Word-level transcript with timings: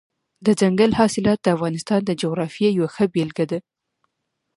دځنګل 0.45 0.91
حاصلات 0.99 1.39
د 1.43 1.47
افغانستان 1.55 1.99
د 2.05 2.11
جغرافیې 2.21 2.69
یوه 2.77 2.89
ښه 2.95 3.05
بېلګه 3.13 3.45
ده. 3.51 3.59